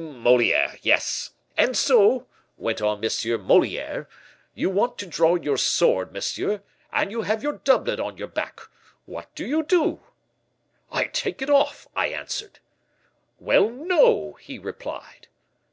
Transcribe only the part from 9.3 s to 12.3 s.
do you do?' "'I take it off,' I